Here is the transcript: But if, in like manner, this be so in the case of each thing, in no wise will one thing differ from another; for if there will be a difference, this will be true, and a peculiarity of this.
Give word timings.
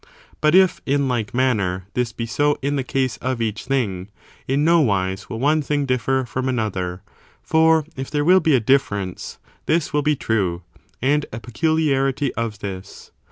But 0.41 0.55
if, 0.55 0.81
in 0.87 1.07
like 1.07 1.31
manner, 1.31 1.85
this 1.93 2.11
be 2.11 2.25
so 2.25 2.57
in 2.63 2.75
the 2.75 2.83
case 2.83 3.17
of 3.17 3.39
each 3.39 3.65
thing, 3.65 4.07
in 4.47 4.63
no 4.65 4.79
wise 4.81 5.29
will 5.29 5.39
one 5.39 5.61
thing 5.61 5.85
differ 5.85 6.25
from 6.27 6.49
another; 6.49 7.03
for 7.43 7.85
if 7.95 8.09
there 8.09 8.25
will 8.25 8.39
be 8.39 8.55
a 8.55 8.59
difference, 8.59 9.37
this 9.67 9.93
will 9.93 10.01
be 10.01 10.15
true, 10.15 10.63
and 11.03 11.27
a 11.31 11.39
peculiarity 11.39 12.33
of 12.33 12.57
this. 12.65 13.11